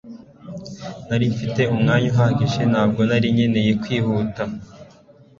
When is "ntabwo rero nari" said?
2.71-3.27